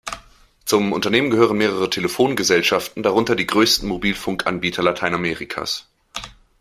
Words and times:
Zum 0.65 0.93
Unternehmen 0.93 1.29
gehören 1.29 1.57
mehrere 1.59 1.87
Telefongesellschaften, 1.87 3.03
darunter 3.03 3.35
die 3.35 3.45
größten 3.45 3.87
Mobilfunkanbieter 3.87 4.81
Lateinamerikas. 4.81 5.91